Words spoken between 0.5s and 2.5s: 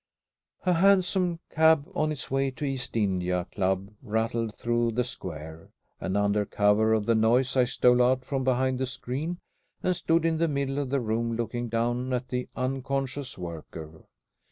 A hansom cab on its way